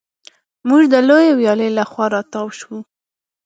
موږ 0.67 0.83
د 0.93 0.95
لویې 1.07 1.31
ویالې 1.39 1.69
له 1.77 1.83
خوا 1.89 2.05
را 2.13 2.21
تاو 2.31 2.47
شوو. 2.59 2.79